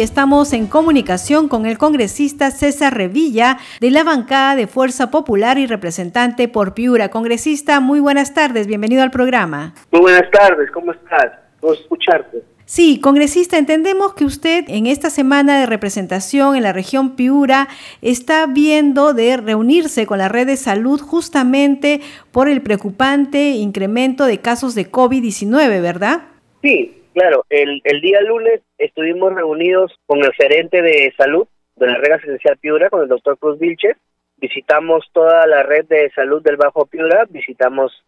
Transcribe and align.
y 0.00 0.02
estamos 0.02 0.54
en 0.54 0.66
comunicación 0.66 1.46
con 1.46 1.66
el 1.66 1.76
congresista 1.76 2.50
César 2.50 2.96
Revilla 2.96 3.58
de 3.80 3.90
la 3.90 4.02
bancada 4.02 4.56
de 4.56 4.66
Fuerza 4.66 5.10
Popular 5.10 5.58
y 5.58 5.66
representante 5.66 6.48
por 6.48 6.72
Piura. 6.72 7.10
Congresista, 7.10 7.80
muy 7.80 8.00
buenas 8.00 8.32
tardes, 8.32 8.66
bienvenido 8.66 9.02
al 9.02 9.10
programa. 9.10 9.74
Muy 9.90 10.00
buenas 10.00 10.30
tardes, 10.30 10.70
¿cómo 10.70 10.92
estás? 10.92 11.32
¿Puedo 11.60 11.74
escucharte? 11.74 12.42
Sí, 12.64 12.98
congresista, 12.98 13.58
entendemos 13.58 14.14
que 14.14 14.24
usted 14.24 14.64
en 14.68 14.86
esta 14.86 15.10
semana 15.10 15.60
de 15.60 15.66
representación 15.66 16.56
en 16.56 16.62
la 16.62 16.72
región 16.72 17.14
Piura 17.14 17.68
está 18.00 18.46
viendo 18.46 19.12
de 19.12 19.36
reunirse 19.36 20.06
con 20.06 20.16
la 20.16 20.30
red 20.30 20.46
de 20.46 20.56
salud 20.56 20.98
justamente 20.98 22.00
por 22.30 22.48
el 22.48 22.62
preocupante 22.62 23.50
incremento 23.50 24.24
de 24.24 24.38
casos 24.38 24.74
de 24.74 24.90
COVID-19, 24.90 25.82
¿verdad? 25.82 26.22
Sí, 26.62 26.99
claro. 27.12 27.44
El, 27.50 27.80
el 27.84 28.00
día 28.00 28.20
lunes 28.20 28.60
estuvimos 28.78 29.34
reunidos 29.34 29.98
con 30.06 30.18
el 30.24 30.32
gerente 30.32 30.82
de 30.82 31.12
salud 31.16 31.46
de 31.76 31.86
la 31.86 31.94
red 31.94 32.12
asistencial 32.12 32.56
Piura, 32.58 32.90
con 32.90 33.02
el 33.02 33.08
doctor 33.08 33.38
Cruz 33.38 33.58
Vilches. 33.58 33.96
Visitamos 34.36 35.08
toda 35.12 35.46
la 35.46 35.62
red 35.62 35.84
de 35.86 36.10
salud 36.10 36.42
del 36.42 36.56
Bajo 36.56 36.86
Piura, 36.86 37.26
visitamos 37.28 38.04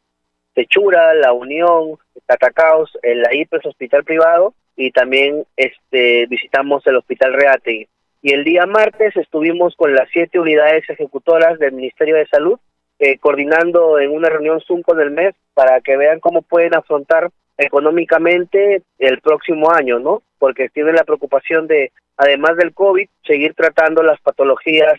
Techura, 0.54 1.14
La 1.14 1.32
Unión, 1.32 1.98
Catacaos, 2.26 2.98
el 3.02 3.24
IPES 3.30 3.66
Hospital 3.66 4.04
Privado 4.04 4.54
y 4.76 4.90
también 4.90 5.44
este 5.56 6.26
visitamos 6.26 6.86
el 6.86 6.96
Hospital 6.96 7.34
Reate. 7.34 7.88
Y 8.22 8.32
el 8.32 8.44
día 8.44 8.66
martes 8.66 9.16
estuvimos 9.16 9.74
con 9.76 9.94
las 9.94 10.08
siete 10.12 10.38
unidades 10.38 10.88
ejecutoras 10.88 11.58
del 11.58 11.72
Ministerio 11.72 12.14
de 12.14 12.26
Salud, 12.26 12.58
eh, 13.02 13.18
coordinando 13.18 13.98
en 13.98 14.12
una 14.12 14.28
reunión 14.28 14.60
Zoom 14.60 14.82
con 14.82 15.00
el 15.00 15.10
MES 15.10 15.34
para 15.54 15.80
que 15.80 15.96
vean 15.96 16.20
cómo 16.20 16.40
pueden 16.40 16.72
afrontar 16.76 17.32
económicamente 17.58 18.82
el 19.00 19.20
próximo 19.20 19.72
año, 19.72 19.98
¿no? 19.98 20.22
Porque 20.38 20.68
tienen 20.68 20.94
la 20.94 21.02
preocupación 21.02 21.66
de, 21.66 21.90
además 22.16 22.56
del 22.56 22.72
COVID, 22.72 23.08
seguir 23.26 23.54
tratando 23.54 24.04
las 24.04 24.20
patologías 24.20 24.94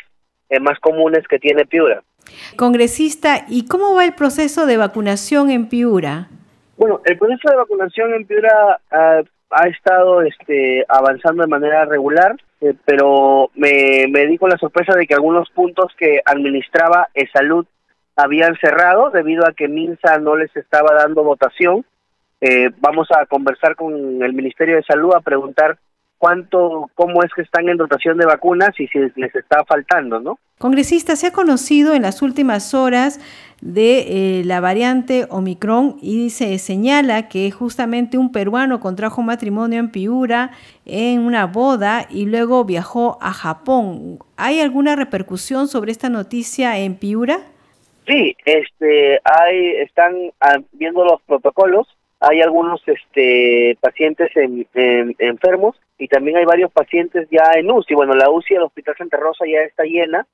eh, 0.50 0.60
más 0.60 0.82
comunes 0.82 1.26
que 1.30 1.40
tiene 1.40 1.66
Piura. 1.66 2.04
Congresista, 2.58 3.46
¿y 3.48 3.68
cómo 3.68 3.96
va 3.96 4.04
el 4.04 4.16
proceso 4.16 4.66
de 4.66 4.76
vacunación 4.76 5.50
en 5.50 5.70
Piura? 5.70 6.28
Bueno, 6.76 7.00
el 7.06 7.18
proceso 7.18 7.52
de 7.52 7.56
vacunación 7.56 8.14
en 8.16 8.26
Piura 8.26 8.82
ah, 8.92 9.22
ha 9.50 9.68
estado 9.70 10.24
este, 10.24 10.84
avanzando 10.90 11.44
de 11.44 11.48
manera 11.48 11.86
regular, 11.86 12.36
eh, 12.60 12.74
pero 12.84 13.50
me, 13.56 14.08
me 14.10 14.28
di 14.28 14.38
con 14.38 14.50
la 14.50 14.58
sorpresa 14.58 14.94
de 14.94 15.08
que 15.08 15.14
algunos 15.14 15.50
puntos 15.52 15.94
que 15.98 16.22
administraba 16.26 17.08
e 17.14 17.28
Salud 17.28 17.66
habían 18.16 18.56
cerrado 18.58 19.10
debido 19.10 19.46
a 19.46 19.54
que 19.54 19.68
Minsa 19.68 20.18
no 20.20 20.36
les 20.36 20.56
estaba 20.56 20.94
dando 20.94 21.24
votación. 21.24 21.86
Eh, 22.42 22.72
vamos 22.80 23.08
a 23.12 23.26
conversar 23.26 23.76
con 23.76 24.22
el 24.22 24.34
Ministerio 24.34 24.76
de 24.76 24.84
Salud 24.84 25.14
a 25.16 25.22
preguntar 25.22 25.78
cuánto, 26.24 26.90
cómo 26.96 27.22
es 27.24 27.32
que 27.36 27.42
están 27.42 27.68
en 27.68 27.76
dotación 27.76 28.18
de 28.18 28.26
vacunas 28.26 28.70
y 28.80 28.88
si 28.88 29.00
les 29.16 29.36
está 29.36 29.66
faltando, 29.66 30.22
¿no? 30.22 30.40
Congresista, 30.58 31.18
se 31.18 31.28
ha 31.28 31.34
conocido 31.34 31.94
en 31.94 32.04
las 32.04 32.22
últimas 32.22 32.74
horas 32.74 33.20
de 33.60 34.40
eh, 34.40 34.44
la 34.46 34.62
variante 34.62 35.28
Omicron 35.30 35.98
y 36.02 36.30
se 36.30 36.58
señala 36.60 37.28
que 37.28 37.52
justamente 37.52 38.18
un 38.18 38.32
peruano 38.32 38.80
contrajo 38.80 39.22
matrimonio 39.22 39.80
en 39.80 39.92
Piura 39.92 40.52
en 40.86 41.20
una 41.20 41.46
boda 41.46 42.08
y 42.10 42.26
luego 42.26 42.64
viajó 42.64 43.18
a 43.22 43.34
Japón. 43.34 44.20
¿Hay 44.38 44.62
alguna 44.62 44.96
repercusión 44.96 45.68
sobre 45.68 45.92
esta 45.92 46.08
noticia 46.08 46.78
en 46.78 46.96
Piura? 46.96 47.40
Sí, 48.06 48.36
este, 48.46 49.20
hay, 49.24 49.76
están 49.78 50.16
ah, 50.42 50.60
viendo 50.74 51.06
los 51.06 51.22
protocolos 51.24 51.88
hay 52.26 52.42
algunos 52.42 52.82
este, 52.88 53.78
pacientes 53.82 54.32
enfermos 54.34 55.76
y 55.98 56.08
también 56.08 56.38
hay 56.38 56.46
varios 56.46 56.72
pacientes 56.72 57.28
ya 57.30 57.52
en 57.56 57.70
UCI. 57.70 57.96
Bueno, 57.96 58.14
la 58.14 58.30
UCI 58.30 58.54
del 58.54 58.64
Hospital 58.64 58.96
Santa 58.98 59.18
Rosa 59.18 59.46
ya 59.46 59.60
está 59.60 59.84
llena 59.84 60.26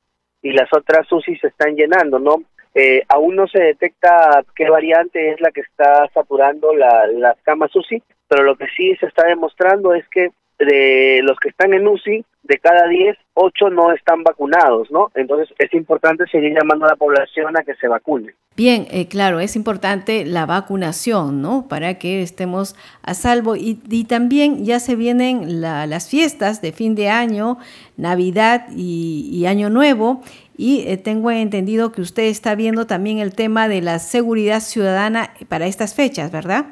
y 0.43 0.51
las 0.51 0.71
otras 0.71 1.11
UCI 1.11 1.37
se 1.37 1.47
están 1.47 1.75
llenando, 1.75 2.19
¿no? 2.19 2.43
Eh, 2.75 3.03
aún 3.09 3.35
no 3.35 3.47
se 3.47 3.59
detecta 3.59 4.43
qué 4.55 4.69
variante 4.69 5.31
es 5.31 5.41
la 5.41 5.49
que 5.49 5.61
está 5.61 6.07
saturando 6.13 6.75
la, 6.75 7.07
las 7.07 7.37
camas 7.41 7.75
UCI, 7.75 8.03
pero 8.27 8.43
lo 8.43 8.55
que 8.55 8.67
sí 8.77 8.95
se 8.97 9.07
está 9.07 9.25
demostrando 9.25 9.95
es 9.95 10.07
que 10.09 10.29
de 10.59 11.21
los 11.23 11.37
que 11.39 11.49
están 11.49 11.73
en 11.73 11.87
UCI, 11.87 12.25
de 12.43 12.57
cada 12.57 12.87
10, 12.87 13.15
8 13.35 13.69
no 13.69 13.91
están 13.93 14.23
vacunados, 14.23 14.89
¿no? 14.91 15.11
Entonces 15.15 15.53
es 15.57 15.73
importante 15.73 16.25
seguir 16.31 16.53
llamando 16.53 16.85
a 16.85 16.89
la 16.89 16.95
población 16.95 17.55
a 17.57 17.63
que 17.63 17.75
se 17.75 17.87
vacune. 17.87 18.33
Bien, 18.57 18.87
eh, 18.91 19.07
claro, 19.07 19.39
es 19.39 19.55
importante 19.55 20.25
la 20.25 20.45
vacunación, 20.45 21.41
¿no? 21.41 21.67
Para 21.69 21.99
que 21.99 22.21
estemos 22.21 22.75
a 23.03 23.13
salvo. 23.13 23.55
Y, 23.55 23.79
y 23.89 24.05
también 24.05 24.65
ya 24.65 24.79
se 24.79 24.95
vienen 24.95 25.61
las 25.61 26.09
fiestas 26.09 26.61
de 26.61 26.73
fin 26.73 26.95
de 26.95 27.09
año, 27.09 27.57
Navidad 27.95 28.65
y, 28.75 29.45
Año 29.45 29.69
Nuevo. 29.69 30.21
Y 30.57 30.83
eh, 30.87 30.97
tengo 30.97 31.31
entendido 31.31 31.93
que 31.93 32.01
usted 32.01 32.23
está 32.23 32.55
viendo 32.55 32.85
también 32.85 33.19
el 33.19 33.33
tema 33.33 33.69
de 33.69 33.81
la 33.81 33.99
seguridad 33.99 34.59
ciudadana 34.59 35.29
para 35.47 35.67
estas 35.67 35.95
fechas, 35.95 36.31
¿verdad? 36.31 36.65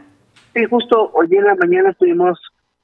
Sí, 0.54 0.66
justo 0.66 1.12
hoy 1.14 1.28
en 1.32 1.46
la 1.46 1.56
mañana 1.56 1.92
estuvimos 1.92 2.38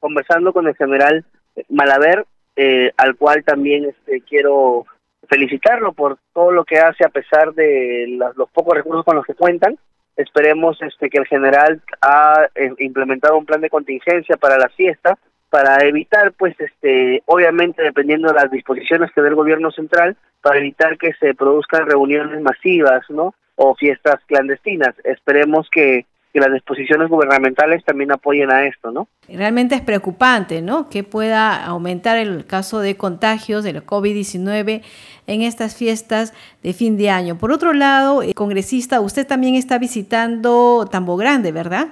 conversando 0.04 0.52
con 0.52 0.68
el 0.68 0.76
general 0.76 1.24
Malaver, 1.70 2.26
eh, 2.58 2.92
al 2.98 3.16
cual 3.16 3.42
también 3.46 3.86
este, 3.86 4.20
quiero 4.20 4.86
felicitarlo 5.30 5.94
por 5.94 6.18
todo 6.34 6.52
lo 6.52 6.66
que 6.66 6.78
hace 6.78 7.06
a 7.06 7.10
pesar 7.10 7.54
de 7.54 8.20
los 8.36 8.50
pocos 8.52 8.76
recursos 8.76 9.06
con 9.06 9.16
los 9.16 9.26
que 9.26 9.34
cuentan. 9.34 9.78
Esperemos 10.18 10.78
este, 10.82 11.10
que 11.10 11.20
el 11.20 11.26
general 11.26 11.82
ha 12.02 12.50
eh, 12.54 12.74
implementado 12.80 13.38
un 13.38 13.46
plan 13.46 13.62
de 13.62 13.70
contingencia 13.70 14.36
para 14.36 14.58
la 14.58 14.68
fiesta 14.68 15.18
para 15.50 15.78
evitar, 15.86 16.34
pues, 16.34 16.54
este, 16.60 17.24
obviamente, 17.26 17.82
dependiendo 17.82 18.28
de 18.28 18.34
las 18.34 18.52
disposiciones 18.52 19.10
que 19.12 19.22
dé 19.22 19.30
el 19.30 19.36
gobierno 19.36 19.72
central, 19.72 20.18
para 20.42 20.60
evitar 20.60 20.98
que 20.98 21.14
se 21.14 21.34
produzcan 21.34 21.86
reuniones 21.86 22.42
masivas, 22.42 23.10
¿no? 23.10 23.36
O 23.56 23.74
fiestas 23.76 24.20
clandestinas. 24.26 24.96
Esperemos 25.06 25.70
que 25.70 26.08
que 26.34 26.40
las 26.40 26.52
disposiciones 26.52 27.10
gubernamentales 27.10 27.86
también 27.86 28.12
apoyen 28.12 28.52
a 28.52 28.66
esto, 28.66 28.92
¿no? 28.92 29.08
Realmente 29.30 29.76
es 29.76 29.82
preocupante, 29.82 30.64
¿no? 30.64 30.90
Que 30.90 31.04
pueda 31.04 31.64
aumentar 31.64 32.18
el 32.18 32.46
caso 32.48 32.80
de 32.80 32.98
contagios 32.98 33.64
de 33.64 33.74
la 33.74 33.86
COVID-19 33.86 34.82
en 35.28 35.42
estas 35.44 35.78
fiestas 35.78 36.34
de 36.64 36.74
fin 36.74 36.98
de 36.98 37.12
año. 37.12 37.38
Por 37.38 37.52
otro 37.52 37.74
lado, 37.74 38.24
eh, 38.24 38.34
congresista, 38.34 39.00
usted 39.00 39.28
también 39.28 39.54
está 39.54 39.78
visitando 39.78 40.88
Tambo 40.92 41.18
Grande, 41.18 41.52
¿verdad? 41.52 41.90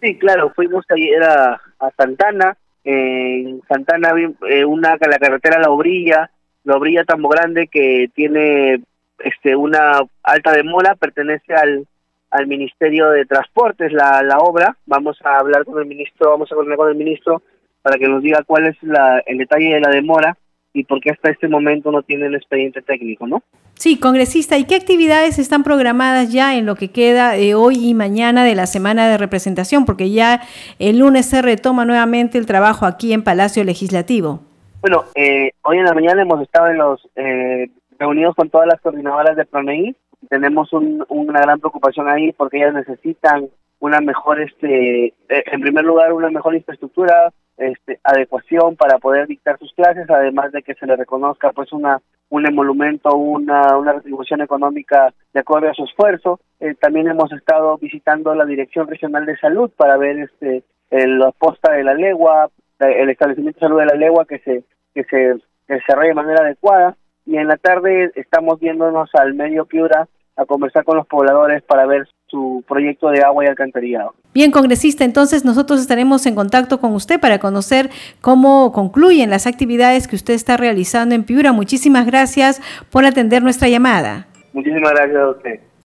Sí, 0.00 0.18
claro, 0.18 0.50
fuimos 0.56 0.86
ayer 0.88 1.22
a, 1.22 1.60
a 1.78 1.90
Santana, 1.96 2.56
en 2.84 3.60
Santana 3.68 4.14
eh, 4.48 4.64
una 4.64 4.96
la 4.98 5.18
carretera 5.18 5.60
La 5.60 5.70
Obrilla, 5.70 6.30
La 6.64 6.76
Obrilla 6.76 7.04
Tambo 7.04 7.28
Grande 7.28 7.68
que 7.68 8.10
tiene 8.14 8.82
este 9.18 9.54
una 9.54 10.00
alta 10.22 10.52
demora, 10.52 10.96
pertenece 10.96 11.54
al 11.54 11.86
al 12.32 12.46
Ministerio 12.46 13.10
de 13.10 13.26
Transportes 13.26 13.92
la, 13.92 14.22
la 14.22 14.38
obra. 14.38 14.76
Vamos 14.86 15.18
a 15.22 15.38
hablar 15.38 15.64
con 15.64 15.78
el 15.78 15.86
ministro, 15.86 16.30
vamos 16.30 16.50
a 16.50 16.54
coordinar 16.54 16.78
con 16.78 16.88
el 16.88 16.96
ministro 16.96 17.42
para 17.82 17.98
que 17.98 18.08
nos 18.08 18.22
diga 18.22 18.42
cuál 18.44 18.66
es 18.66 18.76
la, 18.82 19.22
el 19.26 19.38
detalle 19.38 19.74
de 19.74 19.80
la 19.80 19.90
demora 19.90 20.36
y 20.72 20.84
por 20.84 21.00
qué 21.00 21.10
hasta 21.10 21.30
este 21.30 21.48
momento 21.48 21.92
no 21.92 22.02
tiene 22.02 22.26
el 22.26 22.34
expediente 22.34 22.80
técnico, 22.80 23.26
¿no? 23.26 23.42
Sí, 23.74 23.98
congresista, 23.98 24.56
¿y 24.56 24.64
qué 24.64 24.76
actividades 24.76 25.38
están 25.38 25.64
programadas 25.64 26.32
ya 26.32 26.56
en 26.56 26.64
lo 26.64 26.76
que 26.76 26.90
queda 26.90 27.32
de 27.32 27.54
hoy 27.54 27.90
y 27.90 27.94
mañana 27.94 28.44
de 28.44 28.54
la 28.54 28.66
semana 28.66 29.08
de 29.08 29.18
representación? 29.18 29.84
Porque 29.84 30.10
ya 30.10 30.40
el 30.78 30.98
lunes 30.98 31.26
se 31.26 31.42
retoma 31.42 31.84
nuevamente 31.84 32.38
el 32.38 32.46
trabajo 32.46 32.86
aquí 32.86 33.12
en 33.12 33.22
Palacio 33.22 33.64
Legislativo. 33.64 34.40
Bueno, 34.80 35.04
eh, 35.14 35.50
hoy 35.62 35.78
en 35.78 35.84
la 35.84 35.94
mañana 35.94 36.22
hemos 36.22 36.40
estado 36.40 36.68
en 36.68 36.78
los 36.78 37.08
eh, 37.16 37.68
reunidos 37.98 38.34
con 38.34 38.48
todas 38.48 38.66
las 38.66 38.80
coordinadoras 38.80 39.36
de 39.36 39.44
PRONEI 39.44 39.94
tenemos 40.28 40.72
una 40.72 41.40
gran 41.40 41.60
preocupación 41.60 42.08
ahí 42.08 42.32
porque 42.32 42.58
ellas 42.58 42.74
necesitan 42.74 43.48
una 43.80 44.00
mejor, 44.00 44.40
este, 44.40 45.06
eh, 45.06 45.14
en 45.28 45.60
primer 45.60 45.84
lugar, 45.84 46.12
una 46.12 46.30
mejor 46.30 46.54
infraestructura, 46.54 47.32
este, 47.56 47.98
adecuación 48.04 48.76
para 48.76 48.98
poder 48.98 49.26
dictar 49.26 49.58
sus 49.58 49.72
clases, 49.74 50.08
además 50.08 50.52
de 50.52 50.62
que 50.62 50.74
se 50.74 50.86
le 50.86 50.96
reconozca 50.96 51.50
pues 51.50 51.72
una 51.72 52.00
un 52.28 52.46
emolumento, 52.46 53.14
una, 53.14 53.76
una 53.76 53.92
retribución 53.92 54.40
económica 54.40 55.12
de 55.34 55.40
acuerdo 55.40 55.68
a 55.68 55.74
su 55.74 55.84
esfuerzo. 55.84 56.40
Eh, 56.60 56.74
también 56.80 57.06
hemos 57.08 57.30
estado 57.30 57.76
visitando 57.76 58.34
la 58.34 58.46
Dirección 58.46 58.88
Regional 58.88 59.26
de 59.26 59.36
Salud 59.36 59.70
para 59.76 59.98
ver 59.98 60.18
este 60.18 60.64
la 60.90 61.30
posta 61.32 61.72
de 61.72 61.84
la 61.84 61.94
legua, 61.94 62.50
el 62.78 63.10
establecimiento 63.10 63.60
de 63.60 63.66
salud 63.66 63.80
de 63.80 63.86
la 63.86 63.94
legua 63.94 64.26
que 64.26 64.38
se 64.40 64.64
que 64.94 65.04
se 65.04 65.36
desarrolle 65.68 66.08
de 66.08 66.14
manera 66.14 66.42
adecuada 66.42 66.96
y 67.26 67.36
en 67.36 67.48
la 67.48 67.56
tarde 67.56 68.12
estamos 68.14 68.60
viéndonos 68.60 69.10
al 69.14 69.34
medio 69.34 69.66
Piura 69.66 70.08
a 70.36 70.44
conversar 70.44 70.84
con 70.84 70.96
los 70.96 71.06
pobladores 71.06 71.62
para 71.62 71.86
ver 71.86 72.08
su 72.26 72.64
proyecto 72.66 73.10
de 73.10 73.22
agua 73.22 73.44
y 73.44 73.48
alcantarillado. 73.48 74.14
Bien, 74.32 74.50
congresista, 74.50 75.04
entonces 75.04 75.44
nosotros 75.44 75.80
estaremos 75.80 76.24
en 76.24 76.34
contacto 76.34 76.80
con 76.80 76.94
usted 76.94 77.20
para 77.20 77.38
conocer 77.38 77.90
cómo 78.22 78.72
concluyen 78.72 79.28
las 79.28 79.46
actividades 79.46 80.08
que 80.08 80.16
usted 80.16 80.32
está 80.32 80.56
realizando 80.56 81.14
en 81.14 81.24
Piura. 81.24 81.52
Muchísimas 81.52 82.06
gracias 82.06 82.62
por 82.90 83.04
atender 83.04 83.42
nuestra 83.42 83.68
llamada. 83.68 84.26
Muchísimas 84.54 84.92
gracias 84.92 85.16
a 85.16 85.30
usted. 85.30 85.60